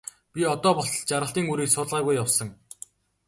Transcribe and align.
Би 0.35 0.41
одоо 0.53 0.71
болтол 0.77 1.03
жаргалын 1.11 1.51
үрийг 1.51 1.69
суулгаагүй 1.73 2.15
явсан. 2.23 2.49